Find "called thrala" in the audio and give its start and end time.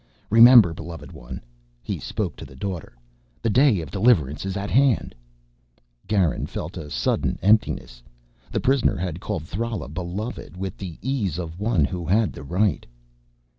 9.19-9.89